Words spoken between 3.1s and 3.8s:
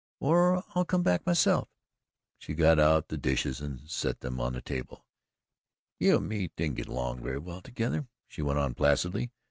dishes